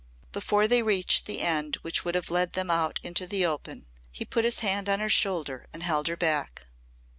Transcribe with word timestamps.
Before 0.31 0.67
they 0.67 0.81
reached 0.81 1.27
the 1.27 1.41
end 1.41 1.75
which 1.83 2.03
would 2.03 2.15
have 2.15 2.31
led 2.31 2.53
them 2.53 2.71
out 2.71 2.99
into 3.03 3.27
the 3.27 3.45
open 3.45 3.85
he 4.11 4.25
put 4.25 4.45
his 4.45 4.61
hand 4.61 4.89
on 4.89 4.99
her 4.99 5.09
shoulder 5.11 5.67
and 5.73 5.83
held 5.83 6.07
her 6.07 6.17
back. 6.17 6.65